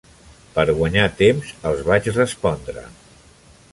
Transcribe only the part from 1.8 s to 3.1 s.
vaig respondre.